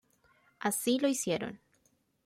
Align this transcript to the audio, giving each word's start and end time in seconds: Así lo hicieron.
Así 0.57 0.97
lo 0.97 1.07
hicieron. 1.09 1.59